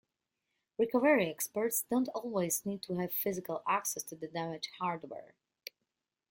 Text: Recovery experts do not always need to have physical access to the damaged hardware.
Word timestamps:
Recovery 0.79 1.29
experts 1.29 1.83
do 1.83 1.99
not 1.99 2.07
always 2.15 2.65
need 2.65 2.81
to 2.81 2.95
have 2.95 3.13
physical 3.13 3.61
access 3.67 4.01
to 4.01 4.15
the 4.15 4.27
damaged 4.27 4.69
hardware. 4.79 5.35